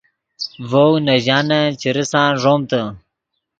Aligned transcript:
ڤؤ 0.69 0.89
نے 1.05 1.15
ژانن 1.25 1.63
چے 1.79 1.89
ریسان 1.97 2.29
ݱومتے 2.41 2.81